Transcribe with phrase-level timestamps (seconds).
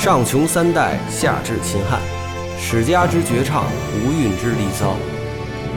[0.00, 2.00] 上穷三代，下至秦汉，
[2.58, 3.66] 史家之绝唱，
[4.02, 4.96] 无韵之离骚，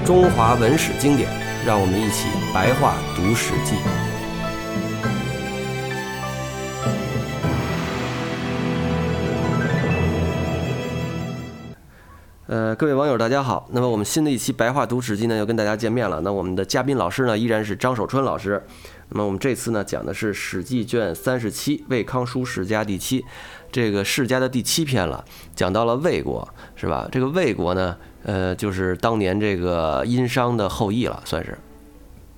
[0.05, 1.29] 中华文史经典，
[1.65, 3.75] 让我们一起白话读《史记》。
[12.47, 13.67] 呃，各位网友，大家好。
[13.73, 16.21] 那么我们新的一期白话读《史记》呢，又跟大家见面了。
[16.21, 18.63] 那我们的嘉宾老师呢，依然是张守春老师。
[19.09, 23.25] 那么我们这次呢，讲的是《史记》卷三十七《魏康书世家》第七，
[23.73, 27.09] 这个世家的第七篇了，讲到了魏国，是吧？
[27.11, 31.57] 这个魏国呢，呃，就是当年这个殷商的后裔了，算是。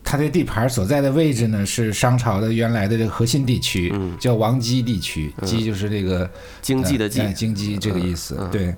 [0.07, 5.33] 它的地盘所在的位置呢，是商朝的原来的这个核心地区，叫王畿地区。
[5.41, 6.29] 畿就是这个
[6.61, 8.47] 经济的济，经济这个意思。
[8.51, 8.73] 对。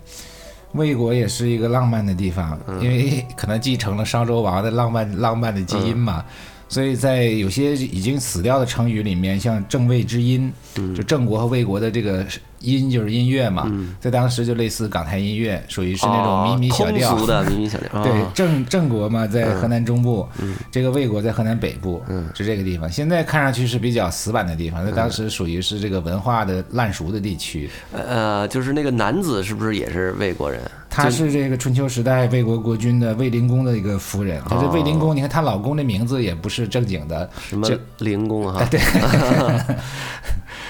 [0.74, 6.24] 魏国也是一个浪漫的地方，因为可能继承了商周王的浪漫浪漫的基因嘛，
[6.68, 10.52] 所以在有些已经死掉的成语里面，像正魏之音，
[10.96, 12.26] 就郑国和魏国的这个。
[12.60, 17.10] 音就是音乐嘛，在当时就类似港台音乐，属于是那种靡靡小调。
[17.10, 18.04] 通俗的靡靡小调。
[18.04, 20.28] 对，郑郑国嘛，在河南中部，
[20.72, 22.02] 这个魏国在河南北部，
[22.34, 22.90] 是这个地方。
[22.90, 27.70] 现在看上去是比较死板的地方，在当时属于是这个文化的烂熟的地区。
[27.94, 30.62] 呃，就是那个男子是不是也是魏国人？
[30.90, 34.42] 他是这个春秋时代魏国国君的魏灵公的一个夫人。
[34.46, 38.68] 可是魏灵公，你看她老公的名字也不是正经的，什么灵公啊？
[38.72, 38.80] 对。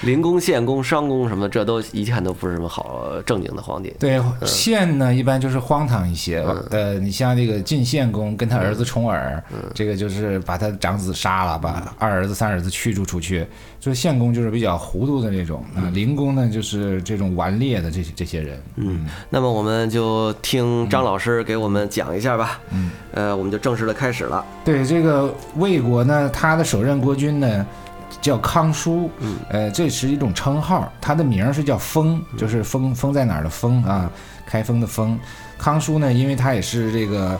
[0.02, 3.92] 灵公、献公、商公什么，这都一看都不是什么好正经的皇帝。
[3.98, 6.44] 对，献呢一般就是荒唐一些。
[6.70, 9.42] 呃，你像这个晋献公跟他儿子重耳，
[9.74, 13.46] 这个就是把他长子杀了，把二儿子、三儿子驱逐出去。
[13.80, 18.60] 就献公就是比较糊涂的那种啊，灵公呢就是这种顽劣的这些这些人。
[18.76, 22.60] 嗯，那么我们就听张老师给我们讲一下吧。
[22.70, 24.44] 嗯，呃，我们就正式的开始了。
[24.64, 27.66] 对，这个魏国呢，他的首任国君呢。
[28.20, 29.10] 叫康叔，
[29.48, 34.10] 呃，这是一种称号，他的名是叫封，就是封封在哪儿的封啊，
[34.46, 35.18] 开封的封。
[35.56, 37.38] 康叔呢，因为他也是这个。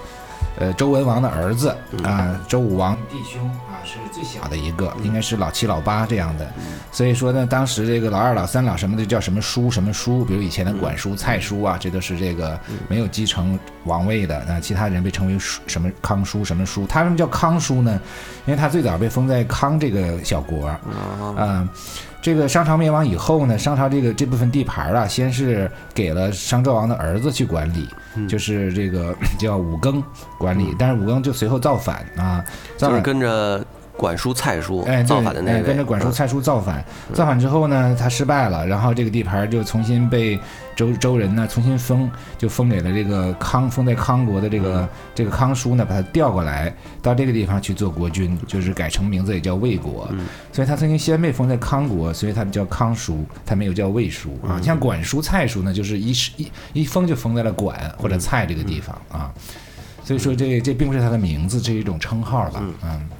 [0.58, 6.46] 呃，周文王的儿子啊，周武王弟兄啊，是最小的一个，应该是老七老八这样的。
[6.90, 12.58] 所以说呢，当时这个老二、老三、老什么的叫什么叔什么叔，比如以前的管叔、蔡叔啊，这都是这个
[12.88, 14.44] 没有继承王位的。
[14.48, 18.00] 那其他人被称为叔什么康叔什么叔，他为什么叫康叔呢？
[18.46, 21.68] 因为他最早被封在康这个小国啊。
[22.20, 27.88] 这个商朝灭亡以后呢，商朝这个这部分地盘啊，先是给了商纣王的儿子去管理，
[28.28, 30.02] 就是这个叫武庚
[30.38, 32.44] 管理，但是武庚就随后造反啊，
[32.76, 33.64] 就是跟着。
[33.98, 36.82] 管叔、蔡叔，哎，造反的那跟着管叔、蔡叔造反，
[37.12, 40.38] 造反之后呢，他失败了，然后这个地盘就重新被
[40.76, 42.08] 周周人呢重新封，
[42.38, 46.72] 就封给了这个康，封在康国的这个这个康叔呢，把他调过来
[47.02, 50.08] 到这个地方去做国君，就是改成名字也叫魏国，
[50.52, 54.60] 所以他曾经先被封在康国，所以他叫康叔，他没有叫魏叔啊。
[54.62, 59.34] 像管叔、蔡叔呢，就是一一一封就封在了管或者蔡这个地方啊。
[60.08, 62.62] 所以说，这这并不是他的名字，这是一种称号吧？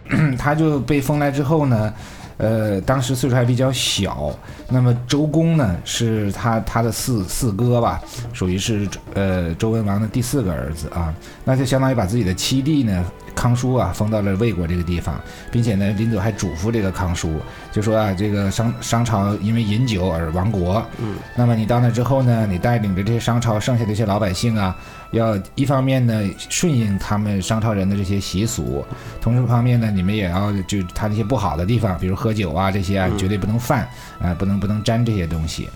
[0.09, 1.93] 嗯， 他就被封来之后呢，
[2.39, 4.35] 呃，当时岁数还比较小。
[4.71, 8.01] 那么周公呢，是他他的四四哥吧，
[8.33, 11.15] 属于是呃周文王的第四个儿子啊。
[11.45, 13.05] 那就相当于把自己的七弟呢。
[13.39, 15.15] 康叔啊，封到了魏国这个地方，
[15.49, 17.41] 并且呢，临走还嘱咐这个康叔，
[17.71, 20.85] 就说啊，这个商商朝因为饮酒而亡国。
[20.99, 24.77] 嗯，那么你到那之后呢，你带领着这些商朝剩下的一些老百姓啊，
[25.13, 28.85] 要一方面呢顺应他们商朝人的这些习俗，
[29.21, 33.89] 同时方面呢，你们也要就他那些不好的地方，比如喝酒啊这些啊，绝对不能犯
[34.21, 35.69] 啊，不能不能沾这些东西。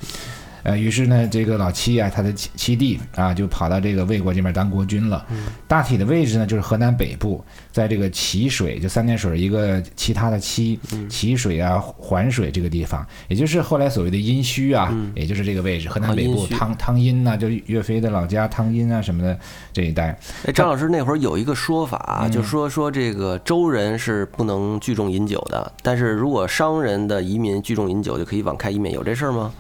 [0.63, 5.27] 呃，于是呢，这个老七啊，他的七七弟啊，就跑到这个魏国这边当国君了。
[5.67, 10.79] 大体的位置呢，就是河南北部，在这个淇水，就三点水一个其他的淇，
[11.09, 19.39] 淇水啊，环水这个地方，也就是后来所谓的殷墟啊，也就是这个位置，河南北部汤汤阴呐，就岳飞的老家汤阴啊什么的
[19.73, 20.17] 这一带。
[20.47, 29.53] 哎，张老师那会儿有一个说法，就说说这个周人是不能聚众饮酒的，但是如果商人的移民聚众饮酒，就可以网开一面，有这事儿吗？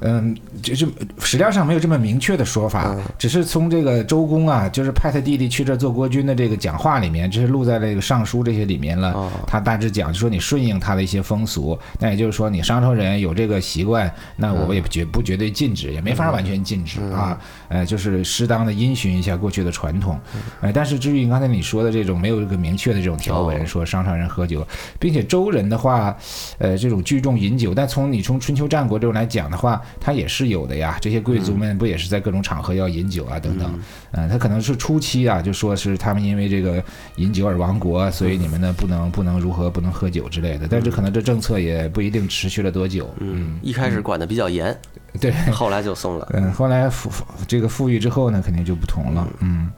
[0.00, 0.88] 嗯，就是
[1.18, 9.30] 史料上没有这么明确的说法，只是从这个周公啊，就是派他弟弟去这做国君的这个讲话里面，这是录在这个尚书这些里面了。
[9.46, 17.38] 他大致讲，就说你顺应他的一些风俗，那也就是说你商朝人有这个习惯，那我也绝不绝对禁止，也没法完全禁止啊。
[17.68, 20.18] 呃，就是适当的因循一下过去的传统。
[20.62, 24.66] 呃，但是至于刚才你说的这种没有一个明确的这种条文，说商朝人喝酒，
[24.98, 26.16] 并且周人的话，
[26.56, 29.78] 呃，这种聚众饮酒，但从你从春秋战国这种来讲的话。
[29.98, 33.80] 他也是有的呀，这些贵族们不也是在各种场合要饮酒啊，等等。
[34.12, 36.82] 嗯，他可能是初期啊，就说是他们因为这个
[37.16, 40.68] 饮酒而亡国，所以你们呢不能不能如何不能喝酒之类的。
[40.68, 43.08] 但是可能这政策也不一定持续了多久。
[43.18, 44.76] 嗯，一开始管的比较严。
[45.20, 46.28] 对，后来就松了。
[46.34, 47.10] 嗯， 后来富
[47.48, 49.26] 这个富裕之后呢，肯定就不同了。
[49.40, 49.70] 嗯，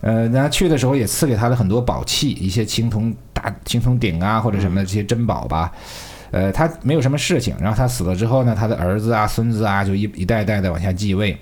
[0.00, 5.72] 呃，那去的时候也赐给他了很多宝器，一些青铜大青铜鼎啊，或者什么的这些珍宝吧。
[6.32, 11.38] 呃，他没有什么事情，然后他死了之后呢，他的儿子啊、孙子啊，就一一代代的往下继位，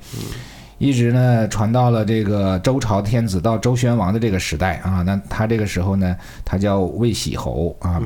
[0.79, 5.03] 一直呢传到了这个周朝天子到周宣王的这个时代啊。
[5.03, 8.03] 那他这个时候呢，他叫魏喜侯啊。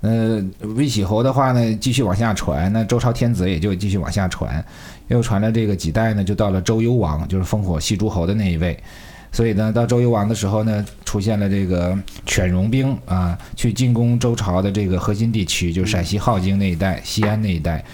[0.00, 0.42] 呃，
[0.76, 4.64] 魏喜侯的话呢，继续往下传，那周朝天子也就继续往下传，
[5.08, 8.82] 又传了这个几代呢，就到了周幽王，就是烽火戏诸侯的那一位。
[9.32, 11.96] 所以呢，到周幽王的时候呢，出现了这个
[12.26, 17.84] 犬戎兵啊，去进攻周朝的这个核心地区，就是陕西镐京那一带、西安那一带。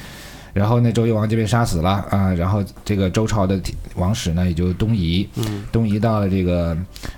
[0.56, 2.32] 然后呢，周幽王就被杀死了啊。
[2.32, 3.60] 然后这个周朝的
[3.94, 5.28] 王室呢，也就东移，
[5.70, 6.74] 东移到了这个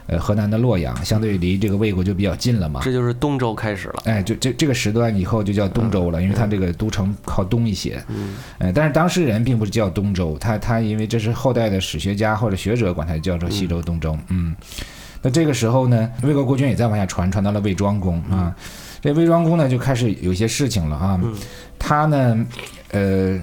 [0.08, 2.80] 呃河南的洛阳，相对离这个魏国就比较近了嘛。
[2.82, 4.02] 这就是东周开始了。
[4.06, 8.02] 哎，就这这个时段以后就叫东周了，因为它这个都城靠东一些。
[8.08, 8.34] 嗯。
[8.58, 14.18] 呃，但是当事人并不是叫东周，他他因为这是后代的史学家或者学者管它叫做西周东周。
[14.30, 14.56] 嗯。
[15.22, 18.52] 那这个时候呢，魏国国君也在往下传，传到了魏庄公啊。
[19.00, 21.20] 这魏庄公呢，就开始有些事情了啊。
[21.78, 22.44] 他呢。
[22.90, 23.38] 呃，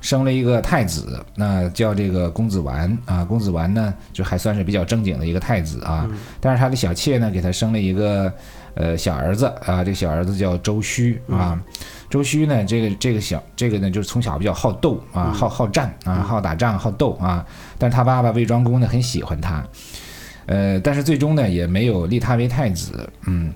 [0.00, 3.24] 生了一个太子，那叫这个公子完啊。
[3.24, 6.08] 公子完呢，就还算是比较正经的一个太子啊。
[6.40, 8.32] 但是他的小妾呢，给他生了一个
[8.74, 9.84] 呃小儿子啊。
[9.84, 11.60] 这个小儿子叫周须啊。
[12.08, 17.46] 周须呢，这个这个小这个呢，就是从小比较好斗啊，好好战啊，好打仗，好斗啊。
[17.78, 19.64] 但是他爸爸魏庄公呢，很喜欢他，
[20.46, 23.52] 呃，但是最终呢，也没有立他为太子，嗯。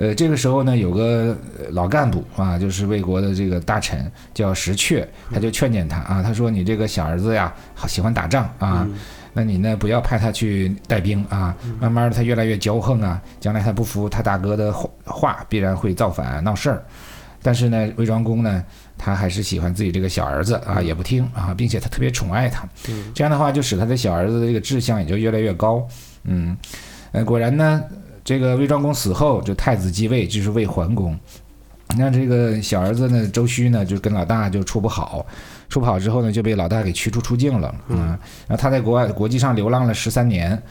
[0.00, 1.36] 呃，这个时候呢，有个
[1.72, 8.88] 老干部啊，就是魏国的这个大臣叫石阙，他就劝谏他啊，他说：“你这个小儿子呀，好喜欢打仗啊，
[9.34, 14.72] 那你呢不要派他去带兵啊，慢慢的他越来越骄横啊，将来他不服他大哥的
[15.04, 16.82] 话，必然会造反闹事儿。
[17.42, 18.64] 但是呢，魏庄公呢，
[18.96, 22.66] 他还是喜欢自己这个小儿子啊，也不听啊，并且他特别宠爱他，
[23.12, 25.86] 这样的话就使他的小儿子的这个志向也就越来越高。
[26.24, 26.56] 嗯，
[27.12, 27.84] 呃，果然呢。”
[28.24, 31.18] 这个魏庄公死后，就太子继位，就是魏桓公。
[31.98, 35.26] 那这个小儿子呢，周须呢，就跟老大就处不好，
[35.68, 37.74] 处不好之后呢，就被老大给驱逐出境了。
[37.88, 37.98] 嗯，
[38.46, 40.62] 然后他在国外国际上流浪了十三年，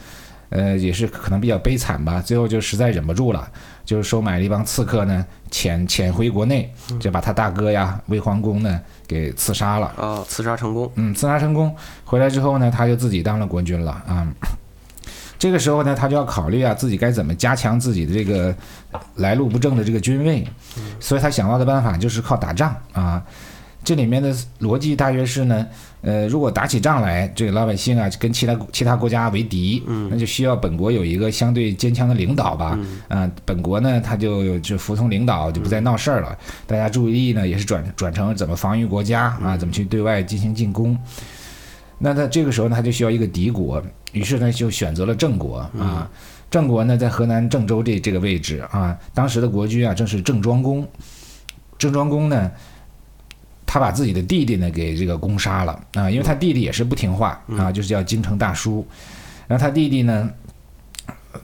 [0.48, 2.22] 呃，也是可能比较悲惨吧。
[2.22, 3.46] 最后就实在忍不住了，
[3.84, 9.88] 就收买了一帮刺客呢，潜潜回国内，就把他大哥呀魏桓公呢给刺杀了。
[9.98, 10.90] 啊，刺杀成功。
[10.94, 11.76] 嗯，刺杀成功。
[12.06, 14.26] 回来之后呢，他就自己当了国君了啊。
[15.40, 18.54] 这个时候呢，他就要考虑啊，自己该怎么加强自己的这个
[19.16, 20.46] 来路不正的这个军位，
[21.00, 23.22] 所以他想到的办法就是靠打仗啊。
[23.82, 25.66] 这里面的逻辑大约是呢，
[26.02, 32.78] 呃，如果打起仗来，这个老百姓啊跟其他其他国家为敌，那就需要本国有一个相对坚强的领导吧。
[33.08, 36.36] 啊，本国呢他就就服从领导，就不再闹事儿了。
[36.66, 40.94] 大家注意力呢也是转转成怎么防御国家啊，怎么去对外进行进攻。
[41.98, 43.82] 那他这个时候呢，他就需要一个敌国，
[44.12, 46.10] 于是呢就选择了郑国啊。
[46.50, 50.86] 郑国呢在河南郑州这这个位置啊，当时的国君啊正是郑庄公。
[51.78, 52.50] 郑庄公呢，
[53.64, 58.86] 他把自己的弟弟呢给这个攻杀了啊，因为他弟弟也是不听话啊，就是叫京城大叔。
[59.46, 60.30] 然后他弟弟呢，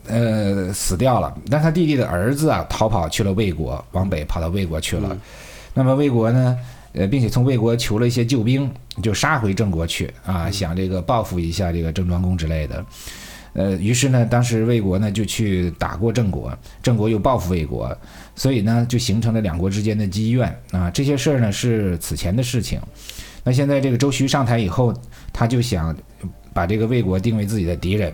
[0.08, 5.16] 呃死掉了，但他弟弟的儿子啊逃跑去了魏国，往北跑到魏国去了。
[5.72, 6.58] 那么魏国呢？
[6.96, 8.68] 呃，并且从魏国求了一些救兵，
[9.02, 12.84] 就杀回郑国去啊，想这个报复一下这个郑庄公之类的。
[13.52, 17.96] 呃，于是呢，当时魏国呢就去打过郑国，郑国又报复魏国，
[18.34, 20.90] 所以呢就形成了两国之间的积怨啊。
[20.90, 22.80] 这些事儿呢是此前的事情。
[23.44, 24.92] 那现在这个周须上台以后，
[25.32, 25.96] 他就想
[26.52, 28.12] 把这个魏国定为自己的敌人，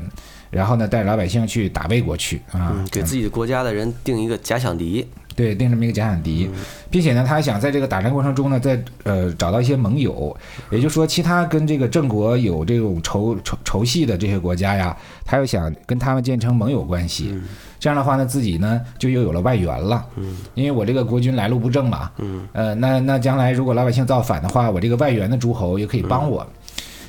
[0.50, 5.06] 然后呢带老百姓去打魏国去啊，给自己的国家的人定一个假想敌。
[5.34, 6.50] 对，定这么一个假想敌，
[6.90, 10.36] 并且呢，他还想在这个打战过程中呢，再呃找到一些盟友，
[10.70, 17.34] 也就是说，其他跟这个郑国有这种仇仇仇隙的这些国家呀，他又想跟他们建成盟友关系。
[17.80, 20.06] 这样的话呢，自己呢就又有了外援了。
[20.16, 22.10] 嗯，因为我这个国君来路不正嘛。
[22.18, 26.46] 嗯，呃，那那将来如果老百姓造反的话，我这个外援的诸侯也可以帮我。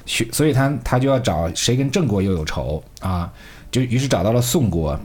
[0.05, 3.31] 所以他他就要找谁跟郑国又有仇啊？
[3.69, 4.99] 就于是找到了宋国。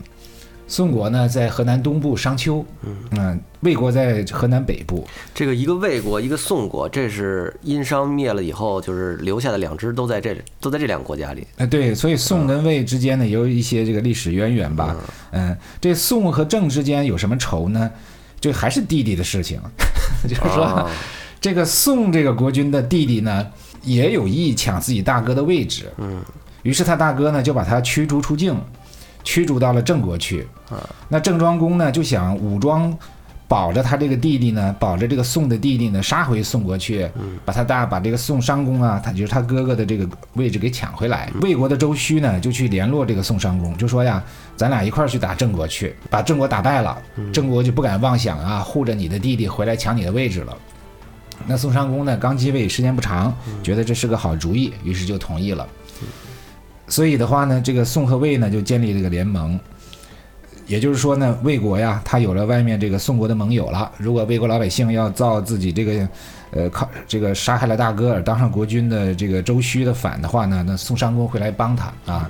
[0.69, 2.63] 宋国呢，在河南东部商丘，
[3.11, 5.05] 嗯，魏国在河南北部。
[5.33, 11.45] 这个一个魏国，一个宋国，这是殷商灭了以后，就是留下的两支，都在这，都在这两个国家里。
[11.57, 14.95] 哎，对，所以宋跟魏之间呢，也有一些这个历史渊源吧。
[15.31, 17.89] 嗯，这宋和郑之间有什么仇呢？
[18.39, 19.59] 这还是弟弟的事情，
[20.29, 20.87] 就是说，
[21.41, 23.47] 这个宋这个国君的弟弟呢，
[23.83, 25.91] 也有意抢自己大哥的位置。
[25.97, 26.21] 嗯，
[26.61, 28.55] 于是他大哥呢，就把他驱逐出境。
[29.21, 30.58] 驱逐到了郑国去啊，
[31.07, 32.95] 那郑庄公呢就想武装
[33.47, 37.09] 保着他这个弟弟呢，保着这个宋的弟弟呢，杀回宋国去，
[37.43, 41.27] 把他大把这个宋商公啊，他就是他哥哥的这个位置给抢回来。
[41.41, 44.23] 魏国的周须呢，就去联络这个宋商公，就说呀，
[44.55, 46.95] 咱俩一块儿去打郑国去，把郑国打败了，
[47.33, 50.55] 郑国就不敢妄想啊，护着你的弟弟回来抢你的位置了。
[51.47, 55.67] 那宋商公呢，刚继位时间不长，觉得这是个好主意，于是就同意了。
[56.87, 59.59] 所以的话呢，这个宋和魏呢就建立这个联盟。
[60.69, 63.91] 也就是说呢，魏国呀，他有了外面这个宋国的盟友了。
[63.97, 66.07] 如果魏国老百姓要造自己这个，
[66.51, 72.29] 呃，靠这个杀害了大哥而当上国君的这个周须的反的话呢，那宋商公会来帮他啊。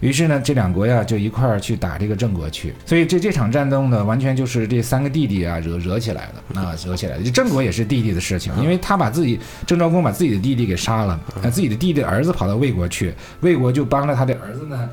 [0.00, 2.74] 于是呢，这两国呀就一块儿去打这个郑国去。
[2.86, 7.30] 所以这这场战斗呢，完全就是这三个弟弟啊惹惹起来的啊，惹起来的。
[7.30, 14.88] 郑国也是弟弟的事情，因为他把自己郑昭公把自己的弟弟给杀了，那自己的弟弟儿子跑到魏国去，魏国就帮着他的儿子呢。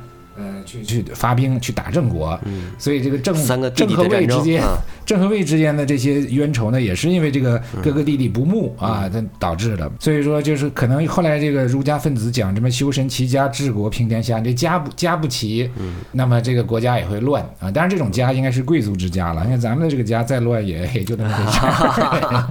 [0.64, 2.40] 嗯，去去发兵去打郑国，
[2.78, 3.34] 所以这个郑
[3.76, 4.64] 郑和魏之间，
[5.06, 9.90] 郑和魏之间的这些冤仇呢，也是因为这个哥哥弟弟不睦啊，它导致的。
[10.00, 15.70] 所以说，就是可能后来这个儒家分子讲什么修身齐家治国平天下，这家不家不齐，
[16.12, 17.70] 那么这个国家也会乱啊。
[17.72, 19.44] 当然，这种家应该是贵族之家了。
[19.44, 22.48] 你看咱们的这个家再乱，也也就那么回事儿。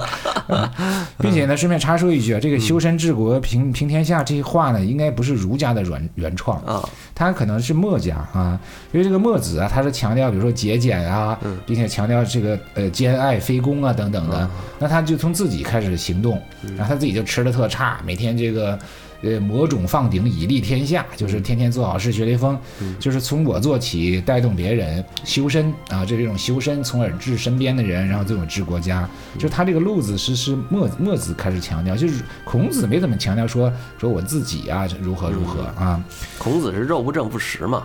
[1.18, 7.72] 并且呢，顺便插说一句啊，这个修身治国平平天下这些话呢，应该不是儒家的原原创啊，它可能是。
[7.72, 8.58] 墨家啊，
[8.90, 16.42] 因为这个墨子啊，他是强调比如说节俭啊，并且强调这个呃兼爱非攻啊等等的，那他就从自己开始行动，
[16.76, 18.76] 然后他自己就吃的特差，每天这个。
[19.22, 22.58] 呃，魔种放顶以利天下，就是天天做好事学雷锋，
[22.98, 29.08] 就是从我做起，带动别人修身啊，这是一种修身，从而治身边的人，然后最后治国家。
[29.38, 36.02] 就他这个路子是是墨墨子开始强调，就是孔子没怎么强调说说我自己啊如何如何啊。
[36.38, 37.84] 孔子是肉不正不食嘛。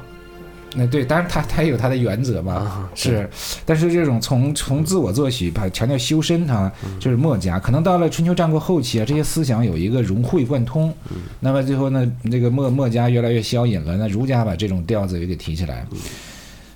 [0.75, 3.27] 那对，当然他他也有他的原则嘛，是，
[3.65, 7.57] 但是这种从从自我做起，把强调修身，他就是墨家。
[7.57, 10.93] 可能到了春秋战国后期啊，这些思想有一个融会贯通，
[11.39, 15.85] 那么最后呢，这个墨墨家越来越消隐了，那儒家把这种调子也给提起来。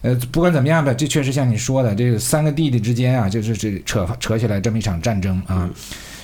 [0.01, 5.69] 呃，不管怎么样吧，这确实像你说的，这个三个弟弟之间啊，就是这扯扯起来这么一场战争啊。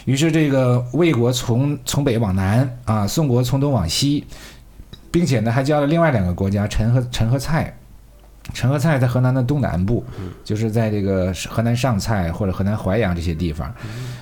[0.06, 4.24] 于是这个魏国从从北往南啊，宋国从东往西。
[5.12, 7.74] 并且呢，还交了另外两个国家，陈和陈和蔡。
[8.54, 10.02] 陈和蔡在河南的东南部，
[10.42, 13.70] 就是在这个河南上蔡或者河南淮阳这些地方，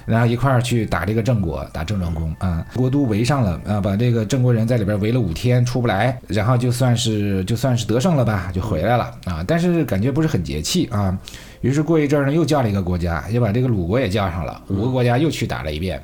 [0.03, 11.15] 然后一块儿去打这个郑国，打郑庄公啊，国都围上了啊，把这个郑国人在里边围了五天出不来，然后就算是就算是得胜了吧，就回来了啊，但是感觉不是很解气啊。
[11.61, 16.01] 于是过一阵儿呢，又叫了一个国家，又把这个鲁国也叫上了，五个国家又去打了一遍。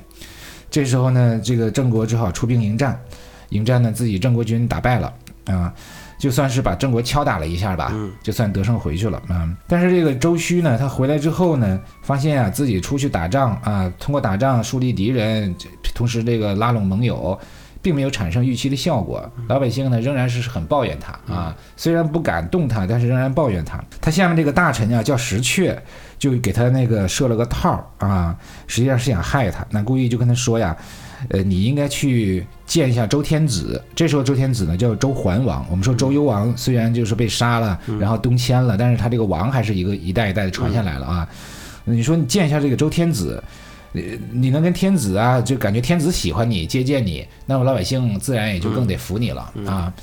[0.69, 3.01] 这时候呢，这个郑国只好出兵迎战。
[3.51, 5.13] 迎战呢，自己郑国军打败了
[5.45, 5.73] 啊，
[6.19, 9.49] 就算是把郑国敲打了一下吧，就算得胜回去了啊。
[9.67, 15.53] 但是这个周须呢，他回来之后呢，发现啊自己出去打仗啊，通过打仗树立敌人，
[15.93, 17.37] 同时这个拉拢盟友，
[17.81, 19.29] 并没有产生预期的效果。
[19.49, 23.83] 老百姓呢仍然是很抱怨他啊，虽然不敢动他，但是仍然抱怨他。
[23.99, 25.75] 他下面这个大臣啊叫石阙，
[26.17, 30.77] 就给他那个设了个套啊，实际上是想害他，那故意就跟他说呀。
[31.29, 33.81] 呃，你应该去见一下周天子。
[33.95, 35.65] 这时候周天子呢叫周桓王。
[35.69, 41.27] 我们说周幽王虽然就是被杀了，然后东迁了，但是他这个王还是一个一代一代的传下来了啊。
[41.85, 43.43] 你说你见一下这个周天子，
[43.91, 49.93] 你你能跟天子啊，就感觉天子喜欢你，接见你，那么老百姓自然也就更得服你了啊。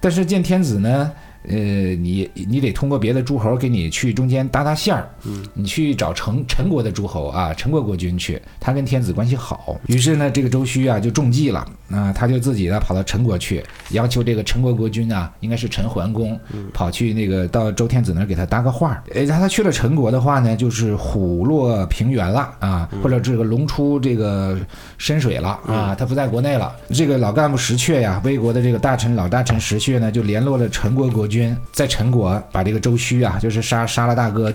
[0.00, 1.10] 但是见天子呢？
[1.48, 9.76] 呃，你你得通过别的诸侯给你去中间搭搭线儿，嗯，你去找陈陈国的诸侯啊，陈国国君去，他跟天子关系好。
[9.88, 16.38] 于是呢，这个周须啊就中计了，啊，他就自己呢跑到陈国去，要求这个陈国国君啊，应该是陈桓公，
[16.72, 19.02] 跑去那个到周天子那儿给他搭个话儿。
[19.12, 24.56] 哎，他他去了陈国的话呢，就是虎落平原了啊，或者这个龙出这个
[24.96, 26.72] 深水了啊，他不在国内了。
[26.90, 31.28] 这个老干部石阙呀，魏国的这个大臣老大臣石阙呢，就联络了陈国国。
[31.32, 34.52] 军在陈国把这个周须啊，就是杀杀了大哥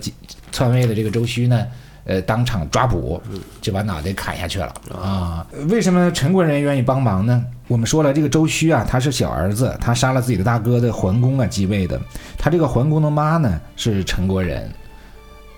[0.51, 1.65] 篡位的这个周须呢，
[2.05, 3.19] 呃，当场抓捕，
[3.59, 5.45] 就把脑袋砍下去了啊！
[5.69, 7.43] 为什么陈国人愿意帮忙呢？
[7.67, 11.99] 我们说了，这个周须啊，他是小儿子，他杀了自己的大哥的桓公啊继位的，
[12.37, 14.71] 他这个桓公的妈呢是陈国人，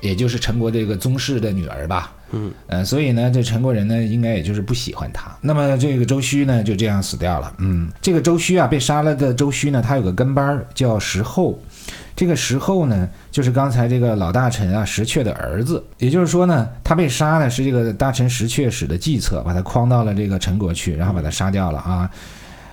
[0.02, 2.14] 也就是陈国这个宗室的女儿吧。
[2.31, 5.31] 嗯，呃，所以呢，这陈国人呢，应该也就是不喜欢他。
[5.41, 7.53] 那么这个周须呢，就这样死掉了。
[7.57, 11.59] 嗯，这个周须啊，被杀了的周须呢，他有个跟班叫石厚。
[12.15, 15.81] 这个石厚呢，就是刚才这个老大臣啊石阙的儿子。
[15.98, 22.09] 也就是说呢，他被杀呢，是这个大臣石阙使的计策，把他诓到了这个陈国去，然后把他杀掉了啊。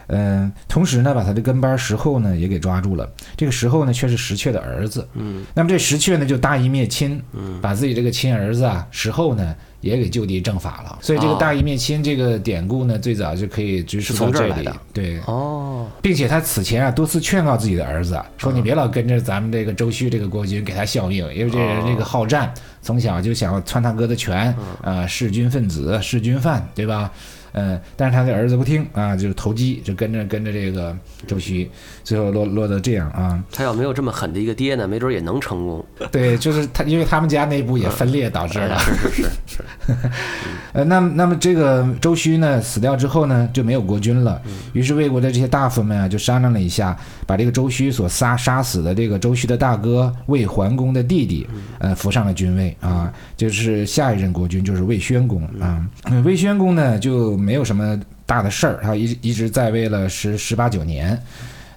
[0.08, 3.08] 嗯，同时呢，把他的跟班石厚呢也给抓住了。
[3.36, 5.06] 这个石厚呢，却是石阙的儿子。
[5.14, 10.98] 嗯，那么这石阙呢，就大义灭亲，嗯，把自己这个亲儿子啊，石厚呢，也给就地正法了。
[11.00, 14.68] 所以这个大义灭亲这个典故呢，最早就可以追溯到这里。
[14.92, 27.10] 对，哦，并且他此前啊，多次劝告自己的儿子，说你别老跟着咱们这个周旭这个国君给他效命，因为这人这个好战，从小就想篡他哥的权，啊，弑君分子，弑君犯，对吧？
[27.58, 30.94] 嗯，但是他的儿子不听啊，就是投机，就跟着跟着这个
[31.26, 31.68] 周须，
[32.04, 33.42] 最后落落得这样啊。
[33.50, 35.82] 他要没有这么狠的一个爹呢，没准也能成功。
[36.12, 38.78] 对，就是他，因为他们家内部也分裂导致了。
[38.78, 39.64] 是是是是。
[40.74, 44.38] 呃，那么那么这个周须呢死掉之后呢，就没有国君了。
[44.74, 46.94] 于是魏国的这些大夫们啊，就商量了一下，
[47.26, 51.46] 把这个周须所杀杀死的这个周须的大哥魏桓公的弟弟，
[51.78, 55.86] 呃，扶上了君位啊，就是下一任国君就是魏宣公啊。
[56.24, 57.36] 魏宣公呢就。
[57.36, 61.16] 没有什么大的事儿，他一一直在位了十十八九年，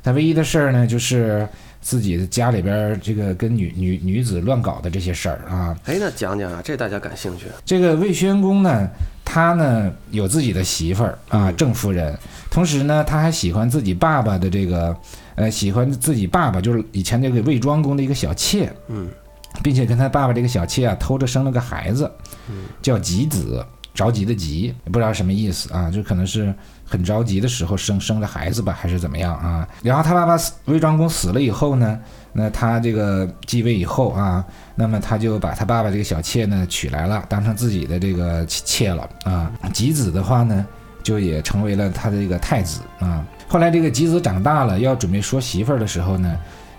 [0.04, 1.48] 他唯一的事儿呢，就是
[1.80, 5.78] 自己的家里边这个跟女女女子乱搞的这些事儿啊。
[5.86, 7.46] 哎，那讲讲啊，这大家感兴趣。
[7.64, 8.90] 这个魏宣公呢，
[9.24, 12.18] 他呢有自己的媳妇儿啊，郑夫人，
[12.50, 14.96] 同时呢，他还喜欢自己爸爸的这个，
[15.40, 19.08] 呃，喜欢自己爸爸，就是以前那个魏庄公的一个小妾，嗯，
[19.64, 22.12] 并且跟他爸爸这个小妾啊，偷着生了个孩子，
[22.82, 23.66] 叫吉子。
[23.92, 26.54] 着急的急，不知道什么意思啊，就可能是
[26.86, 29.68] 很着急的时候生生了孩子吧，还是怎么样啊？
[29.84, 32.00] 然后他爸爸魏庄公死了以后呢，
[32.32, 39.52] 那他这个继位以后啊，那么他就把他爸爸这个小妾呢娶来了，当成自己的这个妾了啊。
[39.74, 40.66] 吉子的话呢，
[41.04, 43.26] 就也成为了他的这个太子啊。
[43.50, 46.38] 后来这个吉子长大了，要准备说媳妇儿的时候呢，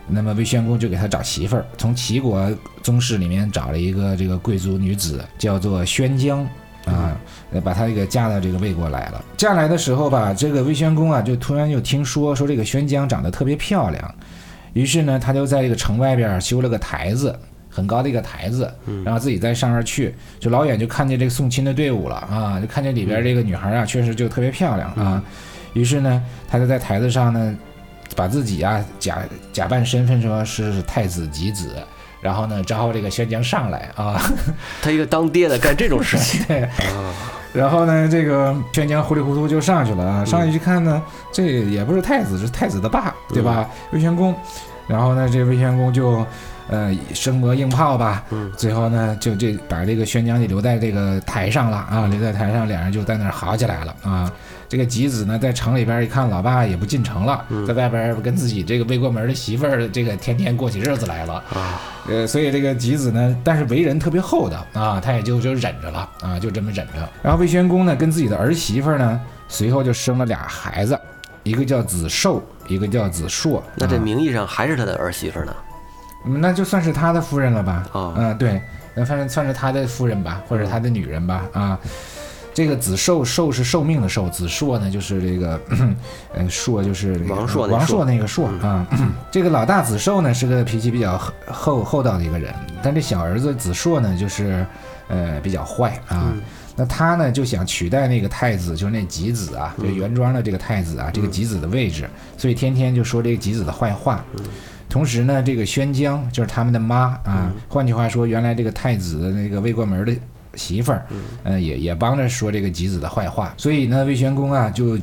[0.09, 2.51] 那么魏宣公就给他找媳妇儿，从齐国
[2.83, 6.49] 宗室里面找了一个这个贵族女子，叫做宣姜。
[6.87, 7.15] 啊，
[7.63, 9.23] 把她这个嫁到这个魏国来了。
[9.37, 14.15] 嫁来的时候吧，这个魏宣公啊，就突然就听说说这个宣姜长得特别漂亮，
[14.73, 18.73] 于是呢，他就在这个城外边修了个台子，很高的一个台子，
[19.05, 25.23] 然后自己在上面去，就老远就看见这个送亲的队伍了啊，就看见里边这个女孩啊，确实就特别漂亮啊。
[25.73, 27.57] 于是呢，他就在台子上呢，
[28.17, 29.19] 把自己啊假
[29.53, 31.75] 假扮身份说是太子吉子。
[32.21, 34.21] 然后呢，招呼这个宣江上来啊，
[34.83, 36.69] 他一个当爹的干这种事情， 对。
[37.55, 41.03] 然后呢，这个宣江糊里糊涂就上去了啊，上去一看呢，
[41.33, 43.67] 这也不是太子，是太子的爸，对吧？
[43.91, 44.35] 魏宣公。
[44.87, 46.27] 然后呢，这魏宣公就，
[46.69, 54.31] 呃，生磨硬泡吧，嗯，最后呢，就这把这个宣江就留在这个台上了啊，留在台上，两人就在那儿好起来了啊。
[54.71, 61.83] 这个吉子呢，在城里边一看，老爸也不进城了，在外边跟自己这个未过门的媳妇儿，这个天天过起日子来了啊。
[62.09, 67.09] 呃，所以这个吉子呢，但是为人特别厚道啊，他也就就忍着了啊，就这么忍着。
[67.21, 70.97] 然后魏宣公呢，跟自己的儿媳妇呢，随后就生了俩孩子，
[71.43, 73.61] 一个叫子寿，一个叫子硕。
[73.75, 75.53] 那这名义上还是他的儿媳妇呢？
[76.25, 77.85] 那就算是他的夫人了吧？
[77.93, 78.63] 啊，嗯，对，
[78.95, 81.43] 那反正算是他的夫人吧，或者他的女人吧？
[81.53, 81.77] 啊。
[82.53, 85.61] 这个子寿寿是寿命的寿，子硕呢就是这个，
[86.35, 88.87] 呃，硕就是王硕王硕那个硕啊。
[89.31, 94.67] 这个老大子寿呢是个脾气比较厚厚道的一个人，但这小儿子子硕呢就是
[95.09, 96.35] 呃比较坏啊。
[96.77, 104.25] 那他呢就想取代那个太子，就是那吉子啊，就原装的这个太子啊，这个吉子的位置，所以天天就说这个吉子的坏话。
[104.89, 110.13] 同时呢，这个宣姜就是他们的妈啊，换句话说，原来这个太子的那个未过门的。
[110.55, 111.07] 媳妇儿，
[111.45, 114.99] 嗯，也也帮着说这个吉子的坏话，所以呢，魏宣公啊就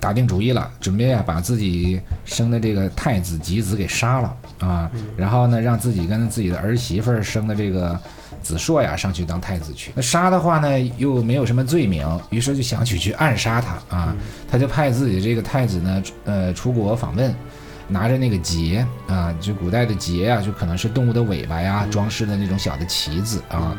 [0.00, 7.98] 打定主意了，准备啊把自己生的这个太子吉子给杀了啊，然后呢，让自己跟自己的儿媳妇儿生的这个
[8.42, 9.92] 子硕呀上去当太子去。
[9.94, 14.14] 那杀的话呢，又没有什么罪名，于是就想起去暗杀他啊，
[14.50, 17.34] 他就派自己这个太子呢，呃，出国访问，
[17.88, 23.76] 拿着那个节啊，就古代的节啊，就可能是动物的尾巴呀，装饰的那种小的旗子啊。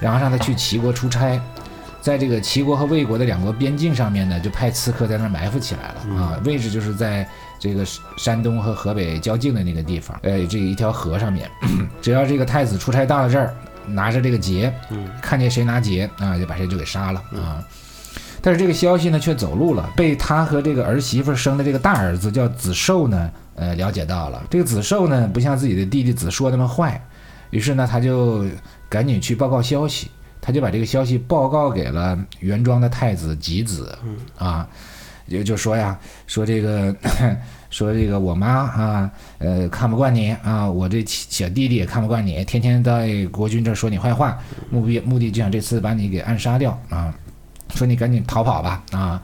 [0.00, 1.40] 然后让他去齐国出差，
[2.00, 6.40] 在这个齐国和魏国的两国边境上面呢，就派刺客在那儿埋伏起来了啊。
[6.44, 7.84] 位置就是在这个
[8.16, 11.50] 山东和河北交境的那个地方，呃，这一条河上面。
[12.00, 13.52] 只要这个太子出差到了这儿，
[13.86, 14.72] 拿着这个节，
[15.20, 17.62] 看见谁拿节啊，就把谁就给杀了啊。
[18.40, 24.40] 但是这个消息呢却走漏了，被他和这个儿媳妇生的这个大儿子叫子寿呢，呃，了解到了。
[24.48, 27.02] 这个子寿呢，不像自己的弟弟子硕那么坏。
[27.50, 28.44] 于是呢，他就
[28.88, 33.96] 赶紧去报告消息，他就把这个消息报告给了原装的太子吉子，
[34.36, 34.68] 啊，
[35.28, 36.94] 就就说呀，说这个，
[37.70, 44.38] 说这个我妈啊，呃，看不惯你啊，我这小弟弟也看不惯你，天天在国君这说你坏话，
[44.70, 47.12] 目的目的就想这次把你给暗杀掉啊，
[47.74, 49.22] 说你赶紧逃跑吧啊。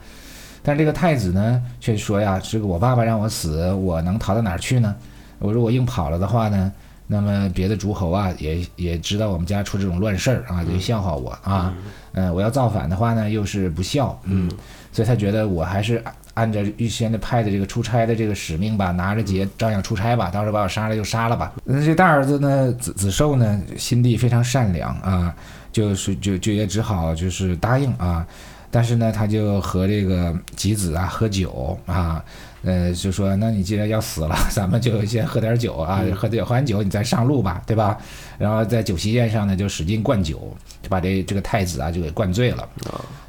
[0.61, 4.95] 但这个太子呢，却说呀，这个我爸爸让我死，我能逃到哪儿去呢？
[5.37, 6.71] 我如果硬跑了的话呢，
[7.07, 11.73] 那么别的诸侯啊，也也知道我们家出这种乱事儿啊，就笑话我啊。
[12.13, 14.49] 嗯，我要造反的话呢，又是不孝，嗯，
[14.91, 16.01] 所以他觉得我还是
[16.33, 21.51] 按照预先的派的这个出差的这个使命吧，拿着节照样出差吧，到时候把我杀了就杀了吧。
[21.65, 25.35] 那这大儿子呢，子子寿呢，心地非常善良啊，
[25.71, 28.25] 就是就就也只好就是答应啊。
[28.71, 32.23] 但是呢，他就和这个吉子啊喝酒啊，
[32.65, 37.95] 呃，就说那你既然要死了，咱们就先喝点酒啊，喝点喝完酒你再上路吧，对吧？
[38.39, 40.51] 然后在酒席宴上呢，就使劲灌酒，
[40.81, 42.67] 就把这这个太子啊就给灌醉了。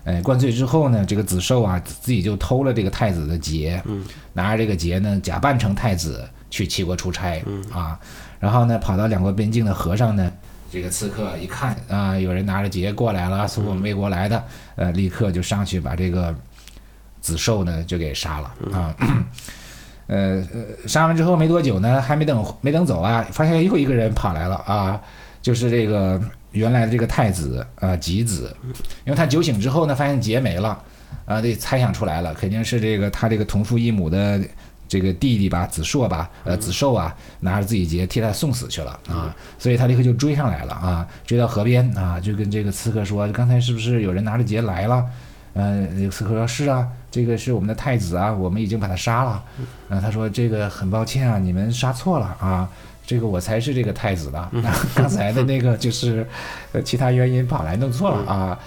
[0.05, 3.83] 哎，灌醉之后呢，这个子寿啊自己就偷了这个太子的节，
[4.33, 8.01] 拿着这个节呢假扮成太子去齐国出差啊，
[8.41, 10.33] 然后呢跑到两国边境的和尚呢。
[10.69, 14.45] 这个刺客一看啊，有人拿着节过来了，从我们魏国来的，
[14.75, 16.35] 呃，立刻就上去把这个
[17.27, 18.95] 子寿呢就给杀了啊。
[20.07, 25.01] 呃呃，杀完之后没多久呢，还没等没等走啊，发现又一个人跑来了啊，
[25.43, 26.21] 就是这个
[26.53, 28.55] 原来的这个太子啊吉子，
[29.05, 30.81] 因为他酒醒之后呢，发现劫没了
[31.25, 34.41] 啊，得猜想出来了，肯定是这个他这个同父异母的。
[34.89, 45.05] 这个弟弟吧，子硕吧，呃，子寿啊，拿着自己劫替他送死去了啊，所以他立刻就追上来了啊，追到河边啊，就跟这个刺客说，刚才是不是有人拿着劫来了？
[45.55, 49.43] 嗯，这个刺客说，是啊，这个是我们的太子啊，我们已经把他杀了。
[49.89, 52.69] 啊，他说这个很抱歉啊，你们杀错了啊，
[53.07, 54.51] 这个我才是这个太子的，
[54.95, 56.27] 刚才的那个就是
[56.73, 58.59] 呃其他原因跑来弄错了啊，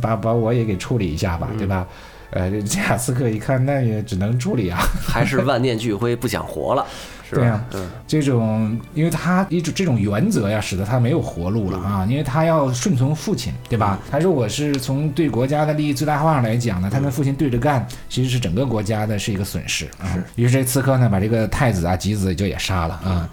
[0.00, 1.84] 把把我也给处理一下吧，对吧？
[2.30, 6.86] 呃，这贾斯克一看，那也只能处理啊，还是万念俱灰， 不想活了，
[7.28, 7.64] 是吧？
[7.70, 13.98] 对啊，这种，因为他一种这种原则呀，使得他没有活路了啊，因为他要顺从父亲，对吧？
[14.10, 20.16] 他如果是从对国家的利益最大化上来讲呢，他跟父亲对着干，其实是整个国家的是一个损失啊。
[20.36, 23.28] 于是这刺客呢，把这个太子啊、吉子就也杀了啊。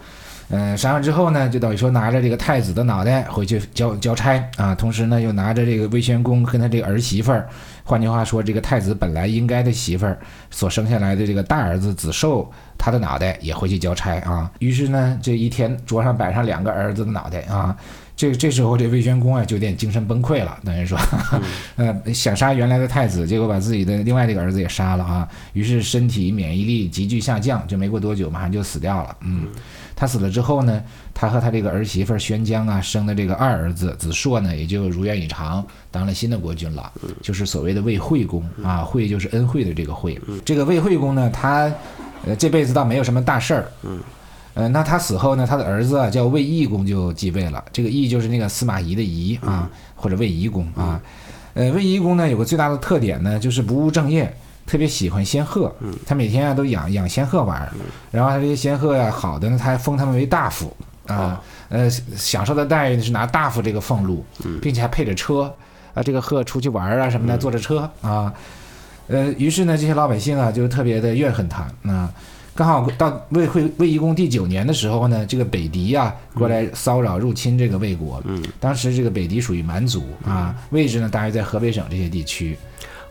[0.48, 7.48] 嗯，杀完之后呢，就等于说拿着这个太子的脑袋回去交交差啊，同时呢又拿着这个魏宣公跟他这个儿媳妇儿，
[7.86, 10.18] 换句话说，这个太子本来应该的媳妇儿
[10.50, 14.50] 所生下来的这个大儿子子寿，他的脑袋也回去交差啊。
[14.58, 17.76] 于是呢，这一天桌上摆上两个儿子的脑袋啊，
[18.16, 20.98] 这这时候这魏宣公啊就有点精神崩溃了，等于说，
[21.76, 29.46] 呃，想杀原来的太子，结果把自己的另外这个儿子也杀了啊，于是身体免疫力急剧下降，就没过多久马上就死掉了，嗯。
[29.98, 30.82] 他死了之后呢，
[31.14, 40.20] 他和他这个儿媳妇宣姜啊生的这个二儿子子硕呢，也就如愿以偿当了新的国君了，就是所谓的魏惠公啊，惠就是恩惠的这个惠。
[40.44, 41.72] 这个魏惠公呢，他
[42.26, 43.98] 呃这辈子倒没有什么大事儿，嗯，
[44.52, 51.00] 呃，那他死后呢，他的儿子啊叫魏懿公就继位了，这个懿就是那个司马懿的懿啊，或者魏懿公啊，
[51.54, 54.30] 呃，魏懿公呢有个最大的特点呢，就是不务正业。
[54.66, 55.72] 特别喜欢仙鹤，
[56.04, 57.72] 他每天啊都养养仙鹤玩，
[58.10, 60.76] 然后他这些仙鹤呀好的呢，他还封他们为大夫
[61.06, 64.24] 啊，呃，享受的待遇是拿大夫这个俸禄，
[64.60, 65.54] 并且还配着车
[65.94, 68.34] 啊，这个鹤出去玩啊什么的坐着车啊，
[69.06, 72.12] 呃，于是呢这些老百姓啊就特别的怨恨他啊，
[72.52, 78.20] 刚好到魏惠魏懿公第九年的时候呢，这个北狄呀过来骚扰入侵这个魏国，
[78.58, 82.58] 当时这个北狄属于蛮族啊，位置呢大约在河北省这些地区。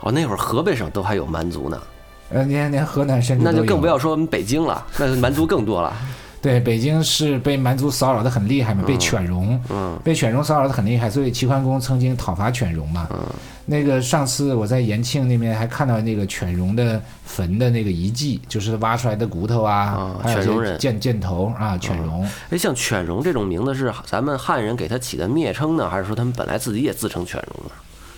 [0.01, 1.81] 哦，那会儿河北省都还有蛮族呢，
[2.29, 5.95] 呃，连连河南甚至那就更不要说我们北京了，那蛮族更多了。
[6.41, 13.07] 对，北京是被蛮族骚扰的很厉害嘛，被犬戎，嗯，被犬戎骚扰的很厉害，所以齐桓公曾经讨伐犬戎嘛。
[13.09, 13.19] 嗯，
[13.65, 22.23] 那个上次我在延庆那边还看到那个犬戎的坟的那个遗迹，就是挖出来的骨头啊，还有箭箭头啊，犬戎。
[22.51, 27.71] 哎，像犬戎这种名字是咱们汉人给他起的蔑称呢，还是说他们本来自己也自称犬戎呢？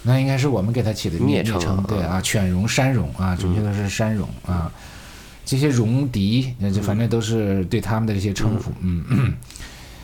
[0.08, 4.72] 那应该是我们给他起的蔑称，对啊，犬戎、山戎啊，准确的是山戎啊，
[5.46, 9.34] 这些戎狄，那就反正都是对他们的这些称呼，嗯，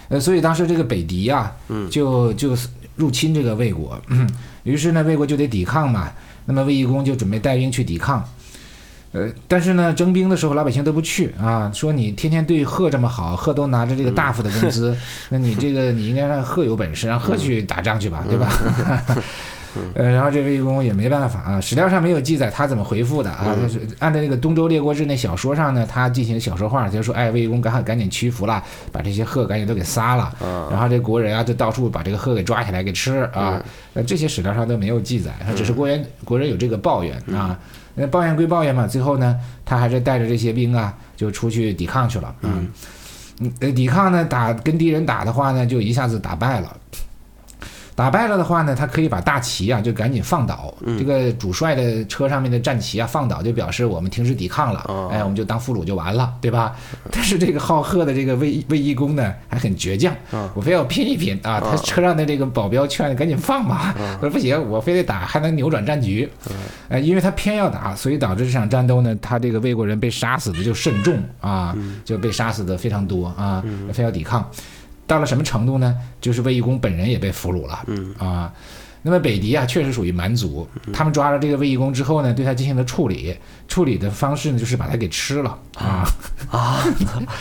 [0.10, 1.50] 呃，所以当时这个北狄啊，
[1.89, 2.54] 就就
[2.98, 3.98] 入侵这个魏国，
[4.63, 6.12] 于是呢，魏国就得抵抗嘛，
[6.46, 8.28] 那么魏义公就准备带兵去抵抗，
[9.13, 14.94] 呃，但是呢，征兵的时候老百姓都不去啊，说你天天对贺这么好，贺都拿着这个大夫的工资，
[15.30, 18.52] 那你这个你应该让贺有本事，让贺去打仗去吧，对吧？
[19.96, 23.56] 呃，然后这卫公也没办法啊，史料上没有记载他怎么回复的啊。
[23.62, 30.34] 他是按照那个《东周列国志》那小说上呢，他进行小说化，就说哎，魏公赶赶紧屈服了，把这些鹤赶紧都给杀了。
[30.70, 33.62] 然后这国人啊，就到处把这个鹤给抓起来给吃啊。
[33.94, 37.58] 那，这些史料上都没有记载，他只是国人国人有这个抱怨啊。
[37.96, 42.36] 那抱怨归抱怨嘛，最后呢，他还是带着这些兵啊，就出去抵抗去了。
[42.42, 42.68] 嗯，
[43.60, 46.76] 呃，抵抗呢，打跟敌人打的话呢，就一下子打败了。
[47.96, 50.98] 打败了的话呢，他可以把大旗啊就赶紧放倒，嗯。
[50.98, 55.10] 这个主帅的车上面的战旗啊放倒，就表示我们停止抵抗了，哦。
[55.12, 56.76] 哎，我们就当俘虏就完了，对吧？
[57.12, 60.50] 但是这个好客的这个卫卫义公呢还很倔强，嗯。
[60.56, 61.60] 我非要拼一拼啊！
[61.60, 64.16] 他车上的这个保镖劝赶紧放吧，嗯。
[64.16, 66.28] 他说不行，我非得打，还能扭转战局，
[66.90, 72.02] 哎，因为他偏要打，所以导致这场战斗呢，他这个魏国人被杀死的就甚重啊，嗯。
[72.04, 74.50] 就被杀死的非常多啊，非要抵抗。
[75.06, 75.98] 到了什么程度呢？
[76.22, 78.54] 就是卫懿公本人也被俘虏了，嗯啊。
[79.06, 83.36] 那么北狄啊，确实属于蛮族，他们抓了这个卫懿公之后呢，对他进行了处理，
[83.68, 86.08] 处理的方式呢，就是把他给吃了啊
[86.50, 86.82] 啊。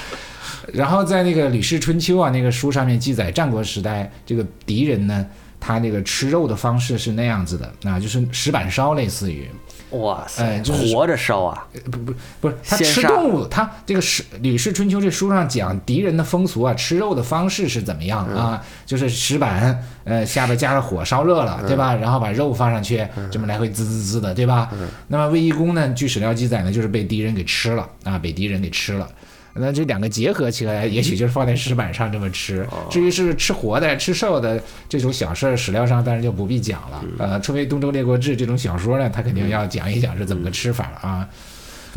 [0.74, 5.24] 然后在那个《吕氏春秋》啊那个书上面记载，战国时代这个敌人呢，
[5.64, 9.48] 他那个吃肉的方式是那样子的啊，就是石板烧，类似于
[9.90, 11.64] 哇塞，哎就是活着烧啊！
[11.84, 18.60] 不不不是他吃动物，他这个是《吕氏春秋》这书上讲敌人的风俗啊，吃肉的方式是怎么样啊？
[18.84, 21.94] 就是石板，呃，下边加了火烧热了，对吧？
[21.94, 24.68] 然后把肉放上去，这么来回滋滋滋的，对吧？
[25.06, 29.06] 那么卫懿公呢，据史料记载呢，就是被敌人给吃了啊，被敌人给吃了。
[29.54, 32.66] 那这两个结合起来，也许就是放在石板上这么吃。
[32.90, 37.04] 至于是吃活的、吃瘦的这种小事儿，史料上当然就不必讲了。
[37.18, 41.28] 呃，除非《东周列国志》这种小说呢，他肯定要讲一讲是怎么个吃法啊。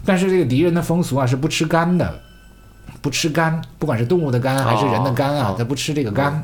[0.04, 2.22] 但是这个敌人的风俗啊是不吃肝的，
[3.02, 6.44] 不吃肝，不管是动物的肝还是人的肝啊哦，他不吃这个肝。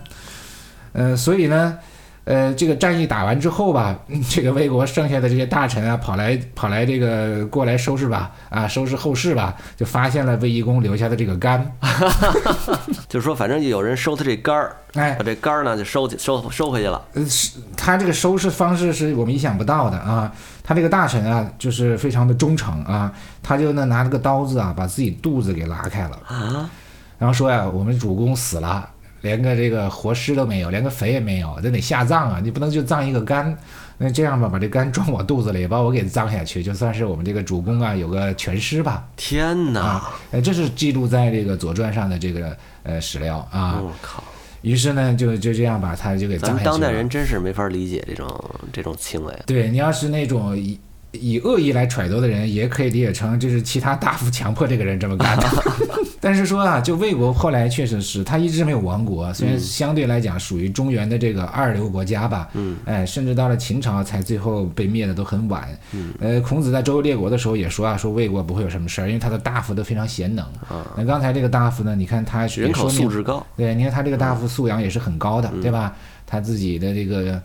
[0.94, 1.78] 呃，所以呢，
[2.24, 11.72] 呃，这个战役打完之后吧，嗯 这个魏国剩下的这些大臣啊，跑来跑来这个过来收拾吧，啊，收拾后事吧，就发现了魏懿公留下的这个肝，
[13.10, 17.02] 就是说，反正有人收他这肝儿，哎把，这肝儿呢就收起收收回去了。
[17.14, 20.32] 呃，是他这个收拾方式是我们意想不到的啊！
[20.64, 26.70] 他这个大臣啊，就是非常的忠诚啊，他就呢拿着个刀子啊，把自己肚子给拉开了啊，
[27.18, 28.88] 然后说呀，我们主公死了，
[29.22, 32.40] 连个这个活尸都没有，连个肥也没有，这得下葬啊！
[32.44, 33.56] 你不能就葬一个肝，
[33.98, 39.82] 那这样吧，把这肝装我肚子里，把我给葬下去，就算是我们这个主公啊有个全尸吧天哪！
[39.82, 40.20] 啊！
[40.32, 43.80] 呃，这是记录在这个《左传》上的这个呃史料啊。
[43.82, 44.24] 我靠！
[44.62, 46.72] 于是呢，就就这样把他就给咱葬下去了。
[46.72, 48.28] 们当代人真是没法理解这种
[48.72, 49.34] 这种行为。
[49.48, 50.56] 对你要是那种
[51.12, 55.48] 以以恶意来揣度的人，也可以理解成就是其他大夫强迫这个人这么干的。
[56.24, 65.68] 但是说啊，就魏国后来确实是他一直没有亡国，虽然相对来讲属于中原的这个二流国家吧，嗯，哎，甚至到了秦朝才最后被灭的都很晚。
[65.94, 70.46] 嗯，呃，孔子在周游列国的时候也说啊，说魏国不会有什么事儿，因为他的大夫都非常贤能。
[70.70, 73.44] 啊，那刚才这个大夫呢，你看他也人口素质高。
[73.58, 75.96] 对，你看他这个大夫素养也是很高的，嗯对吧？
[76.28, 77.42] 他自己的这个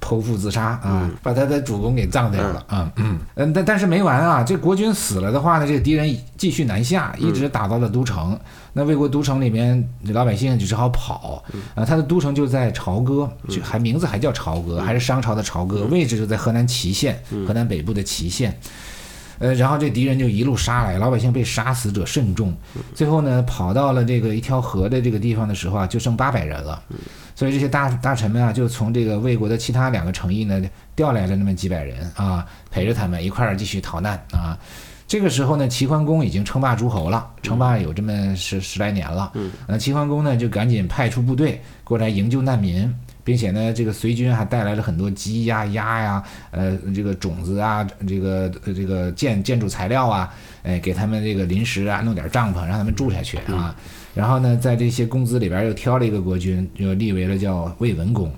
[0.00, 1.10] 剖腹自杀啊，嗯。
[1.22, 3.18] 把他的主公给葬掉了啊，嗯。
[3.36, 8.38] 嗯，但但是没完啊，这国君死了的话呢，这个敌人继续南下，一直打到了都城。
[8.72, 11.42] 那魏国都城里面，老百姓就只好跑。
[11.74, 11.84] 啊。
[11.84, 18.58] 他的都城就在朝歌，就还名字还叫朝歌，还是商朝的朝歌，位置就在河南淇县，河南北部的淇县。
[19.38, 22.52] 呃，然后这敌人就一路杀来，老百姓被杀死者甚众。
[22.94, 26.82] 最后呢，跑到了这个一条河的这个地方的时候啊，就剩八百人了。
[27.34, 30.60] 所以这些大大臣们啊，就从这个魏国的其他两个城邑呢，
[30.96, 34.58] 调来了那么几百人啊，陪着他们一块儿继续逃难啊。
[35.06, 39.30] 这个时候呢，齐桓公已经称霸诸侯了，称霸有这么十十来年了。
[39.34, 42.94] 嗯，呃，齐桓公呢就赶紧派出部队过来营救难民，
[43.28, 53.76] 并且呢，这个隋军还带来了很多鸡呀、鸭呀，呃，这个种子啊，这个呃这个建建筑材料啊，哎，给他们这个临时啊弄点帐篷，让他们住下去啊。
[54.14, 58.32] 然后呢，在这些公子里边又挑了一个国君，就立为了叫魏文公。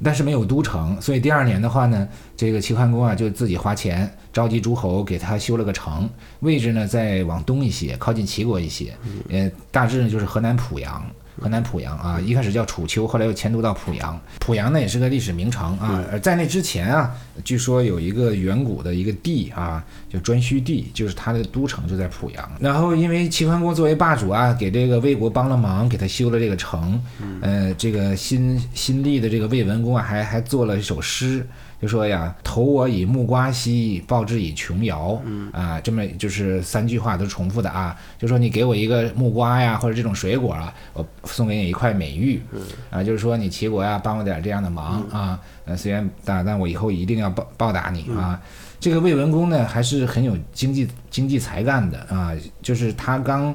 [0.00, 6.08] 但是没有都城，所以第二年的话呢，这个齐桓公啊就自己花钱召集诸侯给他修了个城，
[6.38, 8.94] 位置呢再往东一些，靠近齐国一些，
[9.28, 11.04] 呃，大致呢就是河南濮阳。
[11.40, 14.20] 河南濮阳啊，一开始叫楚丘，后来又迁都到濮阳。
[14.40, 17.10] 濮阳呢也是个历史名城啊，而在那之前啊，
[17.42, 22.52] 据说有一个远古的一个地啊，叫颛顼地，就是它的都城就在濮阳。
[22.60, 27.02] 然后因为齐桓公作为霸主啊，给这个魏国帮了忙，给他修了这个城，
[27.40, 31.46] 呃，这个新新立的这个魏文公啊，还还做了一首诗。
[31.80, 35.20] 就说呀，投我以木瓜兮，报之以琼瑶。
[35.24, 37.96] 嗯啊，这么就是三句话都重复的啊。
[38.18, 42.42] 就说你给我一个木瓜呀，或者这种水果啊，我送给你一块美玉。
[42.52, 45.40] 嗯啊，就是说你齐国呀，帮我点这样的忙啊。
[45.64, 48.40] 呃，虽然但但我以后一定要报报答你啊。
[48.80, 52.32] 这个魏文公呢，还是很有经济经济才干的啊。
[52.62, 53.54] 就是他刚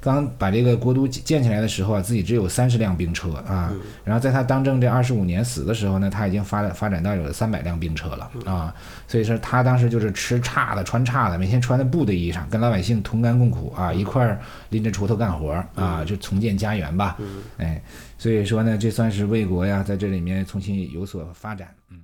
[0.00, 3.72] 刚把这个国都建起来的时候啊，自己只有三十辆兵车啊。
[4.02, 8.74] 然后在他当政这二十五年死的时候呢，他已经发展发展到有三百辆兵车了啊。
[9.06, 17.16] 所以说他当时就是吃差的，穿差的，每天穿的布的衣裳，跟老百姓同甘共苦啊，一块儿拎着锄头干活啊，就重建家园吧。
[17.58, 17.80] 哎，
[18.18, 21.68] 所以说呢，这算是魏国呀，在这里面重新有所发展。
[21.90, 22.00] 嗯。